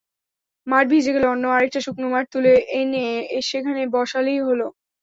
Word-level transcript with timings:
মাঠ 0.67 0.85
ভিজে 0.91 1.11
গেলে 1.15 1.27
অন্য 1.27 1.45
আরেকটা 1.55 1.79
শুকনো 1.85 2.07
মাঠ 2.13 2.25
তুলে 2.33 2.53
এনে 2.79 3.05
সেখানে 3.49 3.81
বসালেই 3.95 4.39
হলো। 4.47 4.67